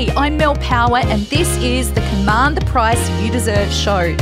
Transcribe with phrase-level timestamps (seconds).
[0.00, 4.16] Hey, I'm Mel Power, and this is the Command the Price You Deserve show.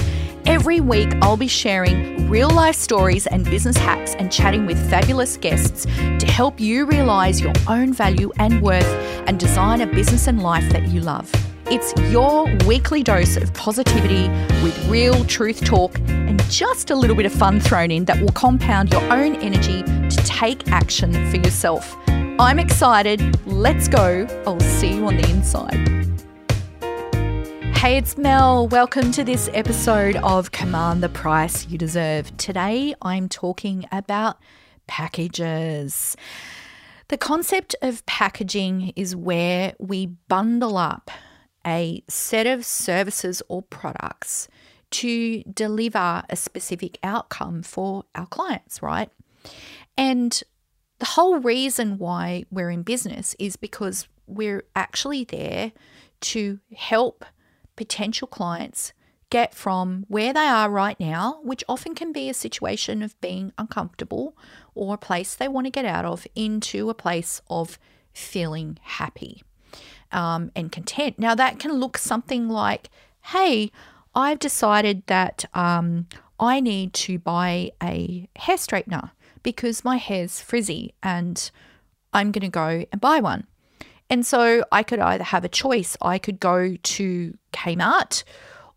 [0.44, 5.36] Every week, I'll be sharing real life stories and business hacks and chatting with fabulous
[5.36, 8.88] guests to help you realize your own value and worth
[9.28, 11.30] and design a business and life that you love.
[11.66, 14.26] It's your weekly dose of positivity
[14.64, 18.32] with real truth talk and just a little bit of fun thrown in that will
[18.32, 21.96] compound your own energy to take action for yourself.
[22.40, 23.44] I'm excited.
[23.48, 24.24] Let's go.
[24.46, 25.74] I'll see you on the inside.
[27.76, 28.68] Hey, it's Mel.
[28.68, 32.36] Welcome to this episode of Command the Price You Deserve.
[32.36, 34.38] Today I'm talking about
[34.86, 36.16] packages.
[37.08, 41.10] The concept of packaging is where we bundle up
[41.66, 44.46] a set of services or products
[44.92, 49.10] to deliver a specific outcome for our clients, right?
[49.96, 50.40] And
[50.98, 55.72] the whole reason why we're in business is because we're actually there
[56.20, 57.24] to help
[57.76, 58.92] potential clients
[59.30, 63.52] get from where they are right now, which often can be a situation of being
[63.58, 64.36] uncomfortable
[64.74, 67.78] or a place they want to get out of, into a place of
[68.12, 69.42] feeling happy
[70.10, 71.18] um, and content.
[71.18, 72.88] Now, that can look something like,
[73.26, 73.70] hey,
[74.14, 76.06] I've decided that um,
[76.40, 79.10] I need to buy a hair straightener
[79.42, 81.50] because my hair's frizzy and
[82.12, 83.46] I'm going to go and buy one.
[84.10, 85.96] And so I could either have a choice.
[86.00, 88.24] I could go to Kmart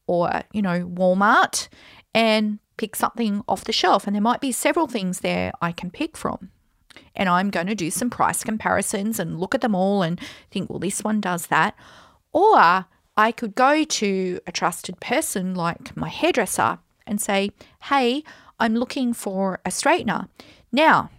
[0.07, 1.69] or, you know, Walmart
[2.13, 4.05] and pick something off the shelf.
[4.05, 6.51] And there might be several things there I can pick from
[7.15, 10.69] and I'm going to do some price comparisons and look at them all and think,
[10.69, 11.75] well, this one does that.
[12.31, 12.85] Or
[13.17, 17.51] I could go to a trusted person like my hairdresser and say,
[17.83, 18.23] hey,
[18.61, 20.27] I'm looking for a straightener.
[20.71, 21.09] Now,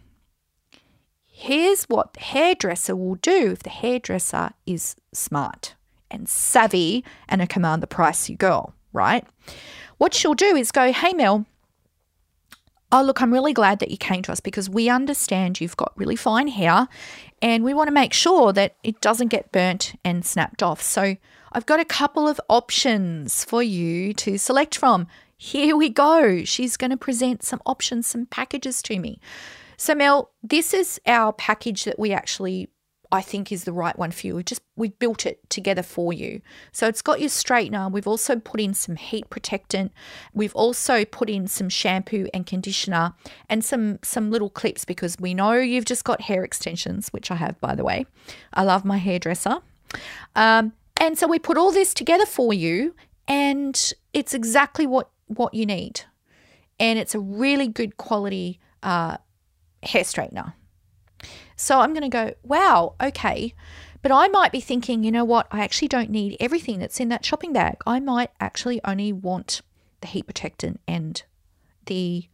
[1.27, 5.75] here's what the hairdresser will do if the hairdresser is smart
[6.09, 9.27] and savvy and a command the price you girl, right?
[9.99, 11.45] What she'll do is go, hey, Mel,
[12.95, 15.95] Oh, look, I'm really glad that you came to us because we understand you've got
[15.97, 16.89] really fine hair
[17.41, 20.83] and we want to make sure that it doesn't get burnt and snapped off.
[20.83, 21.17] So,
[21.53, 25.07] I've got a couple of options for you to select from.
[25.43, 26.45] Here we go.
[26.45, 29.19] She's going to present some options, some packages to me.
[29.77, 32.69] So, Mel, this is our package that we actually
[33.11, 34.37] I think is the right one for you.
[34.37, 36.43] We've just we've built it together for you.
[36.71, 37.91] So it's got your straightener.
[37.91, 39.91] We've also put in some heat protectant.
[40.33, 43.13] We've also put in some shampoo and conditioner
[43.49, 47.35] and some some little clips because we know you've just got hair extensions, which I
[47.35, 48.07] have by the way.
[48.55, 49.59] I love my hairdresser.
[50.37, 52.95] Um, and so we put all this together for you,
[53.27, 56.03] and it's exactly what what you need.
[56.79, 59.19] And it's a really good quality uh,
[59.83, 60.55] hair straightener.
[61.57, 63.55] So I'm going to go, wow, okay.
[64.03, 65.47] But I might be thinking, you know what?
[65.53, 67.77] I actually don't need everything that's in that shopping bag.
[67.87, 69.63] I might actually only want
[70.01, 71.23] the heat protectant and
[71.87, 72.29] the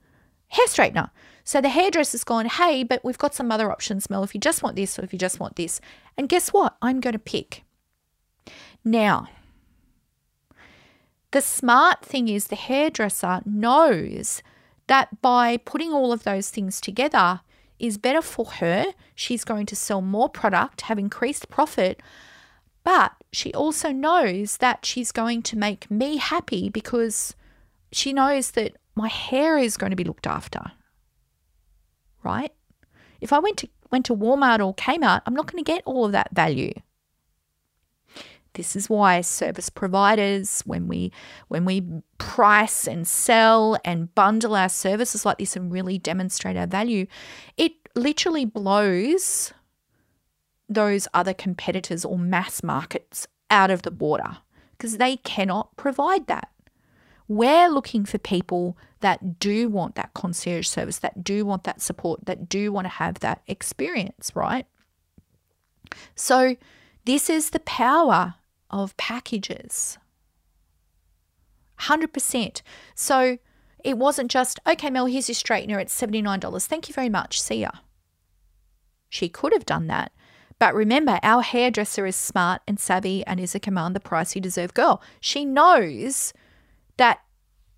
[0.49, 1.11] hair straightener.
[1.45, 4.63] So the hairdresser's gone, hey, but we've got some other options, Mel, if you just
[4.63, 5.81] want this or if you just want this.
[6.17, 6.77] And guess what?
[6.81, 7.65] I'm going to pick.
[8.85, 9.29] Now,
[11.31, 14.43] the smart thing is the hairdresser knows
[14.87, 17.41] that by putting all of those things together,
[17.79, 18.87] is better for her.
[19.15, 22.03] She's going to sell more product, have increased profit,
[22.85, 27.35] but she also knows that she's going to make me happy because
[27.93, 30.73] she knows that my hair is going to be looked after.
[32.23, 32.53] Right?
[33.21, 36.05] If I went to went to Walmart or Kmart, I'm not going to get all
[36.05, 36.73] of that value.
[38.59, 41.13] This is why service providers, when we
[41.47, 41.81] when we
[42.19, 47.07] price and sell and bundle our services like this and really demonstrate our value,
[47.57, 49.53] it literally blows
[50.69, 54.39] those other competitors or mass markets out of the water
[54.73, 56.51] because they cannot provide that.
[57.29, 62.27] We're looking for people that do want that concierge service, that do want that support,
[62.27, 64.67] that do want to have that experience, right?
[66.17, 66.57] So,
[67.05, 68.35] this is the power
[68.71, 69.99] of packages.
[71.81, 72.63] 100%.
[72.95, 73.39] So
[73.85, 76.67] it wasn't just, okay, Mel, here's your straightener, it's $79.
[76.67, 77.41] Thank you very much.
[77.41, 77.71] See ya.
[79.09, 80.13] She could have done that.
[80.59, 84.41] But remember, our hairdresser is smart and savvy and is a command the price you
[84.41, 85.01] deserve girl.
[85.21, 86.33] She knows
[86.97, 87.21] that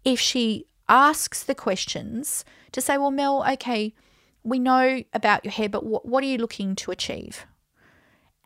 [0.05, 3.95] if she asks the questions to say, well, Mel, okay,
[4.43, 7.47] we know about your hair, but what, what are you looking to achieve?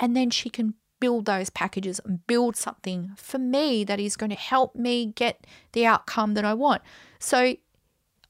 [0.00, 0.74] And then she can
[1.04, 5.46] build those packages and build something for me that is going to help me get
[5.72, 6.80] the outcome that I want.
[7.18, 7.56] So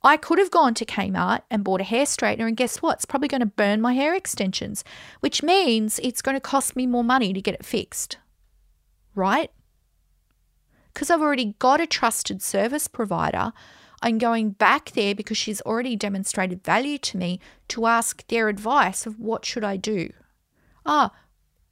[0.03, 2.97] I could have gone to Kmart and bought a hair straightener, and guess what?
[2.97, 4.83] It's probably going to burn my hair extensions,
[5.21, 8.19] which means it's going to cost me more money to get it fixed.
[9.15, 9.51] right?
[10.93, 13.53] Because I've already got a trusted service provider,
[14.03, 19.07] I'm going back there because she's already demonstrated value to me to ask their advice
[19.07, 20.11] of what should I do.
[20.85, 21.13] Ah,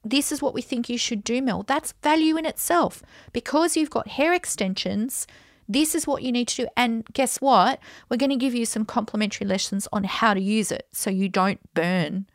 [0.05, 1.63] this is what we think you should do, Mel.
[1.63, 3.03] That's value in itself.
[3.33, 5.27] Because you've got hair extensions,
[5.69, 6.69] this is what you need to do.
[6.77, 7.79] And guess what?
[8.09, 11.29] We're going to give you some complimentary lessons on how to use it so you
[11.29, 12.27] don't burn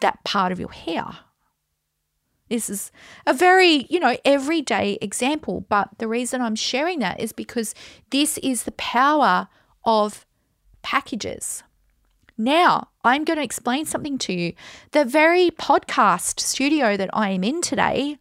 [0.00, 1.04] that part of your hair.
[2.48, 2.92] This is
[3.26, 5.66] a very, you know, everyday example.
[5.68, 7.74] But the reason I'm sharing that is because
[8.10, 9.48] this is the power
[9.84, 10.24] of
[10.82, 11.62] packages.
[12.38, 14.52] Now, I'm going to explain something to you.
[14.92, 18.18] The very podcast studio that I am in today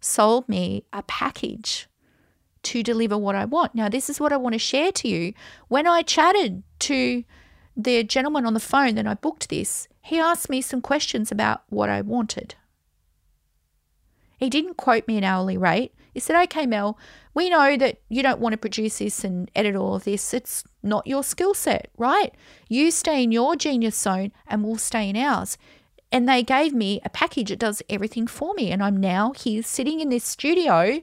[0.00, 1.86] sold me a package
[2.64, 3.74] to deliver what I want.
[3.74, 5.32] Now, this is what I want to share to you.
[5.68, 7.22] When I chatted to
[7.76, 11.62] the gentleman on the phone that I booked this, he asked me some questions about
[11.68, 12.56] what I wanted.
[14.38, 15.94] He didn't quote me an hourly rate.
[16.16, 16.98] He said, okay, Mel,
[17.34, 20.32] we know that you don't want to produce this and edit all of this.
[20.32, 22.34] It's not your skill set, right?
[22.70, 25.58] You stay in your genius zone and we'll stay in ours.
[26.10, 28.70] And they gave me a package that does everything for me.
[28.70, 31.02] And I'm now here sitting in this studio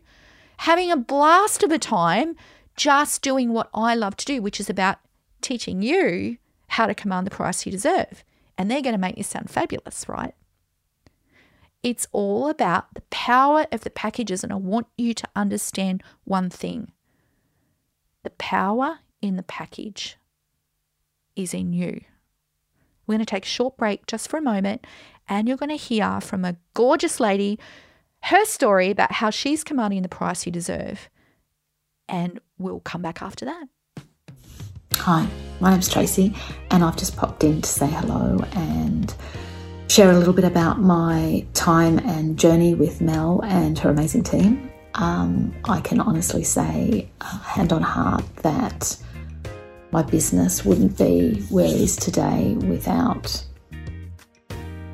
[0.57, 2.36] having a blast of a time
[2.75, 4.98] just doing what I love to do, which is about
[5.42, 6.39] teaching you
[6.69, 8.24] how to command the price you deserve.
[8.57, 10.33] And they're going to make you sound fabulous, right?
[11.83, 14.44] It's all about the power of the packages.
[14.44, 16.91] And I want you to understand one thing
[18.24, 20.18] the power in the package
[21.35, 22.01] is in you.
[23.06, 24.88] We're going to take a short break just for a moment,
[25.27, 27.59] and you're going to hear from a gorgeous lady
[28.21, 31.09] her story about how she's commanding the price you deserve.
[32.07, 33.68] And we'll come back after that.
[34.94, 35.27] Hi,
[35.59, 36.33] my name's Tracy,
[36.71, 39.13] and I've just popped in to say hello and
[39.94, 44.72] share a little bit about my time and journey with Mel and her amazing team.
[44.95, 48.98] Um, I can honestly say, uh, hand on heart, that
[49.92, 53.45] my business wouldn't be where it is today without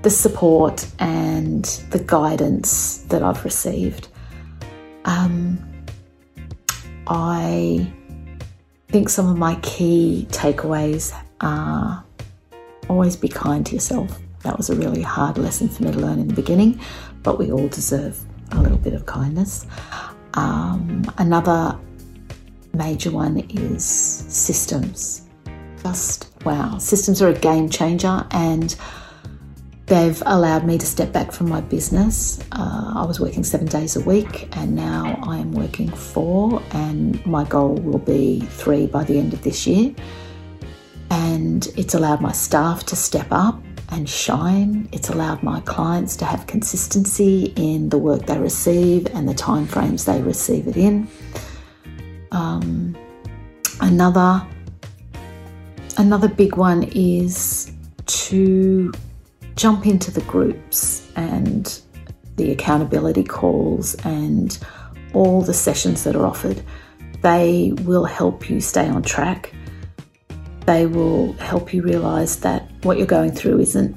[0.01, 4.09] the support and the guidance that I've received.
[5.05, 5.65] Um,
[7.07, 7.89] I
[8.89, 12.03] think some of my key takeaways are
[12.89, 14.19] always be kind to yourself.
[14.43, 16.79] That was a really hard lesson for me to learn in the beginning,
[17.23, 18.19] but we all deserve
[18.51, 19.65] a little bit of kindness.
[20.33, 21.77] Um, another
[22.73, 25.27] major one is systems.
[25.83, 28.75] Just wow, systems are a game changer and
[29.85, 32.39] they've allowed me to step back from my business.
[32.51, 37.25] Uh, I was working seven days a week and now I am working four, and
[37.25, 39.93] my goal will be three by the end of this year.
[41.11, 43.59] And it's allowed my staff to step up
[43.91, 44.87] and shine.
[44.91, 50.05] It's allowed my clients to have consistency in the work they receive and the timeframes
[50.05, 51.07] they receive it in.
[52.31, 52.97] Um,
[53.81, 54.45] another
[55.97, 57.71] another big one is
[58.05, 58.93] to
[59.55, 61.81] jump into the groups and
[62.37, 64.57] the accountability calls and
[65.13, 66.61] all the sessions that are offered.
[67.21, 69.53] They will help you stay on track
[70.69, 73.95] they will help you realize that what you're going through isn't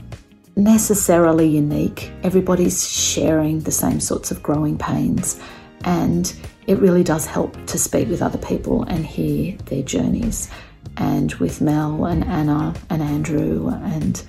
[0.57, 2.13] necessarily unique.
[2.23, 5.41] Everybody's sharing the same sorts of growing pains,
[5.85, 6.35] and
[6.67, 10.51] it really does help to speak with other people and hear their journeys.
[10.97, 14.23] And with Mel and Anna and Andrew and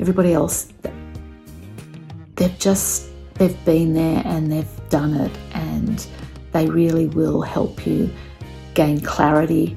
[0.00, 0.72] everybody else,
[2.36, 6.06] they've just they've been there and they've done it, and
[6.52, 8.10] they really will help you
[8.74, 9.76] gain clarity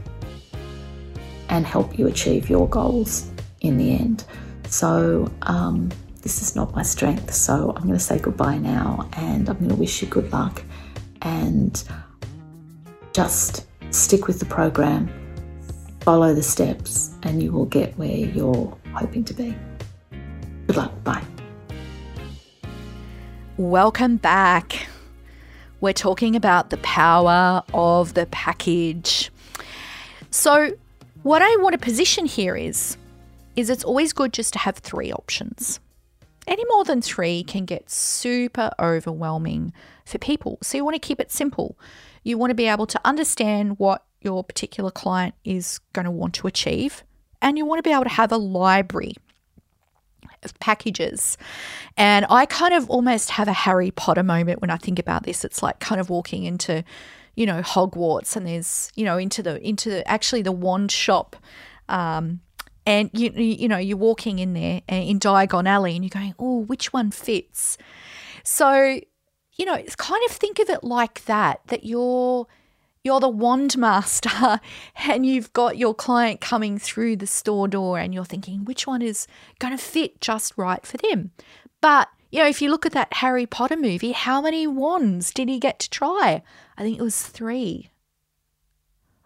[1.50, 4.24] and help you achieve your goals in the end.
[4.68, 5.90] So, um,
[6.22, 7.34] this is not my strength.
[7.34, 10.62] So, I'm going to say goodbye now and I'm going to wish you good luck
[11.22, 11.84] and
[13.14, 15.10] just stick with the program,
[16.02, 19.56] follow the steps, and you will get where you're hoping to be.
[20.68, 21.04] Good luck.
[21.04, 21.24] Bye.
[23.58, 24.88] Welcome back.
[25.82, 29.32] We're talking about the power of the package.
[30.32, 30.74] So,
[31.24, 32.96] what I want to position here is
[33.60, 35.80] is it's always good just to have three options.
[36.48, 39.72] Any more than 3 can get super overwhelming
[40.06, 40.58] for people.
[40.64, 41.78] So you want to keep it simple.
[42.24, 46.34] You want to be able to understand what your particular client is going to want
[46.36, 47.04] to achieve
[47.42, 49.14] and you want to be able to have a library
[50.44, 51.38] of packages.
[51.98, 55.46] And I kind of almost have a Harry Potter moment when I think about this.
[55.46, 56.84] It's like kind of walking into
[57.36, 61.38] you know Hogwarts and there's you know into the into the, actually the wand shop
[61.88, 62.42] um,
[62.90, 66.36] and you you know you're walking in there uh, in Diagon Alley and you're going
[66.40, 67.78] oh which one fits
[68.44, 69.00] so
[69.60, 72.48] you know, it's kind of think of it like that, that you're
[73.04, 74.60] you're the wand master
[75.08, 79.02] and you've got your client coming through the store door and you're thinking which one
[79.02, 79.28] is
[79.60, 81.32] going to fit just right for them.
[81.82, 85.48] But, you know, if you look at that Harry Potter movie, how many wands did
[85.48, 86.42] he get to try?
[86.78, 87.90] I think it was three.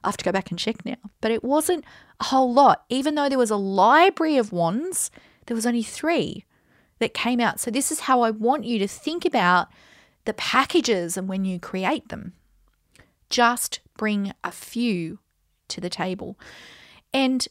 [0.04, 0.96] I have to go back and check now.
[1.22, 1.86] But it wasn't
[2.20, 2.84] a whole lot.
[2.90, 5.12] Even though there was a library of wands,
[5.46, 6.46] there was only three
[7.00, 7.60] that came out.
[7.60, 9.68] So this is how I want you to think about
[10.26, 12.34] the packages and when you create them.
[13.30, 15.20] Just bring a few
[15.70, 16.40] to the table.
[17.14, 17.48] And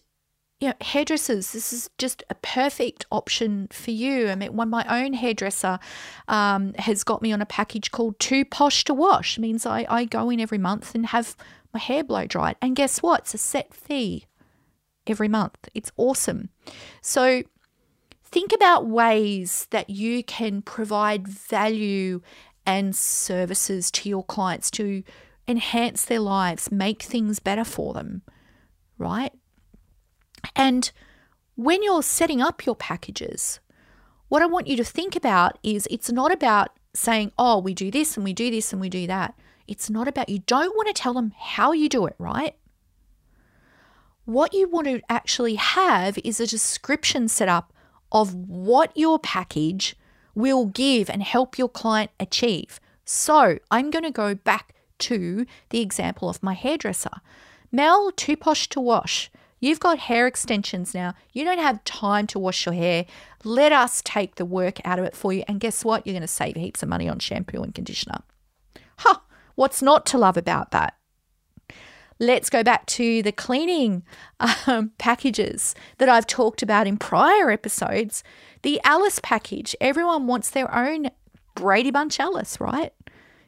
[0.62, 4.28] you know, hairdressers, this is just a perfect option for you.
[4.28, 5.80] I mean, one my own hairdresser
[6.28, 9.36] um, has got me on a package called Too Posh to Wash.
[9.36, 11.36] It means I, I go in every month and have
[11.72, 12.56] my hair blow dried.
[12.60, 13.20] And guess what?
[13.20, 14.26] It's a set fee
[15.06, 15.68] every month.
[15.74, 16.50] It's awesome.
[17.00, 17.42] So
[18.24, 22.20] think about ways that you can provide value
[22.64, 25.02] and services to your clients to
[25.48, 28.22] enhance their lives, make things better for them,
[28.96, 29.32] right?
[30.54, 30.90] And
[31.56, 33.60] when you're setting up your packages,
[34.28, 37.90] what I want you to think about is it's not about saying, oh, we do
[37.90, 39.34] this and we do this and we do that.
[39.66, 42.56] It's not about, you don't want to tell them how you do it, right?
[44.24, 47.72] What you want to actually have is a description set up
[48.10, 49.96] of what your package
[50.34, 52.80] will give and help your client achieve.
[53.04, 57.20] So I'm going to go back to the example of my hairdresser.
[57.70, 59.30] Mel, too posh to wash.
[59.58, 61.14] You've got hair extensions now.
[61.32, 63.06] You don't have time to wash your hair.
[63.44, 65.44] Let us take the work out of it for you.
[65.46, 66.06] And guess what?
[66.06, 68.22] You're going to save heaps of money on shampoo and conditioner.
[68.98, 69.18] Huh,
[69.54, 70.94] what's not to love about that?
[72.18, 74.04] Let's go back to the cleaning
[74.66, 78.22] um, packages that I've talked about in prior episodes.
[78.62, 79.74] The Alice package.
[79.80, 81.10] Everyone wants their own
[81.56, 82.92] Brady Bunch Alice, right?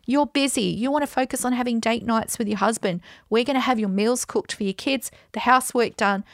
[0.06, 0.62] You're busy.
[0.62, 3.00] You want to focus on having date nights with your husband.
[3.30, 6.25] We're going to have your meals cooked for your kids, the housework done,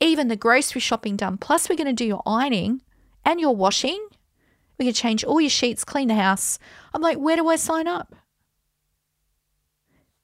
[0.00, 1.36] even the grocery shopping done.
[1.36, 2.82] Plus, we're going to do your ironing
[3.24, 4.06] and your washing.
[4.78, 6.58] We can change all your sheets, clean the house.
[6.94, 8.14] I'm like, where do I sign up?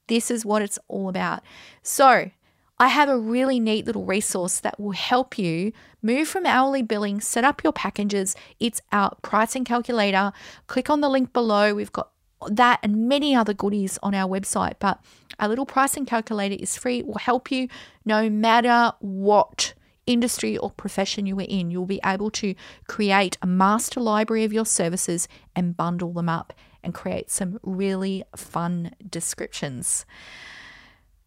[0.09, 1.43] This is what it's all about.
[1.83, 2.31] So,
[2.79, 7.21] I have a really neat little resource that will help you move from hourly billing,
[7.21, 8.35] set up your packages.
[8.59, 10.33] It's our pricing calculator.
[10.67, 11.77] Click on the link below.
[11.77, 12.11] We've got
[12.51, 14.75] that and many other goodies on our website.
[14.81, 14.99] But
[15.39, 16.99] our little pricing calculator is free.
[16.99, 17.69] It will help you
[18.05, 19.75] no matter what
[20.07, 21.71] industry or profession you are in.
[21.71, 22.57] You'll be able to
[22.89, 28.25] create a master library of your services and bundle them up and create some really
[28.37, 30.05] fun descriptions.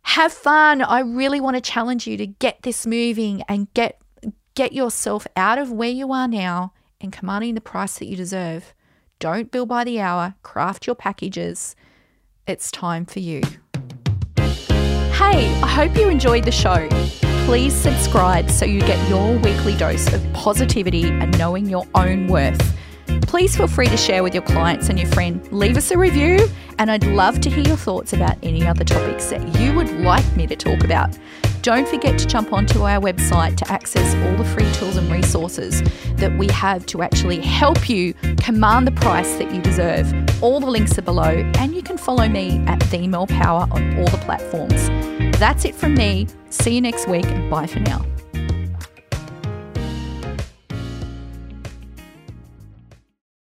[0.04, 0.82] Have fun.
[0.82, 4.00] I really want to challenge you to get this moving and get
[4.54, 6.72] get yourself out of where you are now
[7.02, 8.74] and commanding the price that you deserve.
[9.20, 11.76] Don't bill by the hour, craft your packages.
[12.48, 13.42] It's time for you.
[14.38, 16.88] Hey, I hope you enjoyed the show.
[17.46, 22.76] Please subscribe so you get your weekly dose of positivity and knowing your own worth.
[23.22, 25.46] Please feel free to share with your clients and your friend.
[25.52, 26.48] Leave us a review,
[26.80, 30.26] and I'd love to hear your thoughts about any other topics that you would like
[30.36, 31.18] me to talk about.
[31.62, 35.82] Don't forget to jump onto our website to access all the free tools and resources
[36.18, 40.14] that we have to actually help you command the price that you deserve.
[40.44, 44.06] All the links are below, and you can follow me at The Power on all
[44.06, 44.88] the platforms.
[45.40, 46.28] That's it from me.
[46.52, 48.06] See you next week, and bye for now.